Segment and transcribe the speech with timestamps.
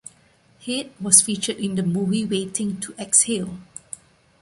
[0.65, 3.59] "Head" was featured in the movie "Waiting to Exhale".